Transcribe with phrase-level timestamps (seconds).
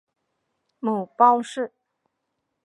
[0.79, 1.71] 母包氏。